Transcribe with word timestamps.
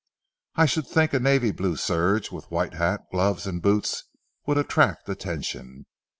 I 0.55 0.65
should 0.65 0.87
think 0.87 1.13
a 1.13 1.19
navy 1.19 1.51
blue 1.51 1.75
serge 1.75 2.31
with 2.31 2.49
white 2.49 2.73
hat, 2.73 3.01
gloves, 3.11 3.45
and 3.45 3.61
boots 3.61 4.05
would 4.47 4.57
attract 4.57 5.07
attention. 5.07 5.85